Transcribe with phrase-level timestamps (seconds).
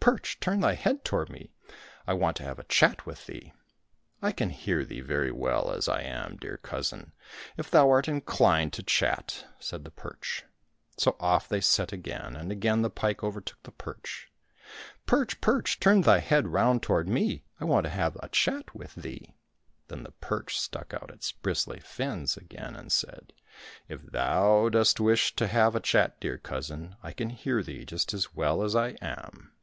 [0.00, 0.38] perch!
[0.38, 1.50] turn thy head toward me,
[2.06, 3.54] I want to have a chat with thee!"—"
[4.22, 7.12] I can hear thee very well as I am, dear cousin,
[7.56, 10.44] if thou art inclined to chat," said the perch.
[10.98, 14.30] So off they set again, and again the pike overtook the perch."
[15.06, 15.40] Perch!
[15.40, 15.80] perch!
[15.80, 19.32] turn thy head round toward me, I want to have a chat with thee!"
[19.88, 23.32] Then the perch stuck out its bristly fins again and said,"
[23.88, 28.12] If thou dost wish to have a chat, dear cousin, I can hear thee just
[28.12, 29.54] as well as I am."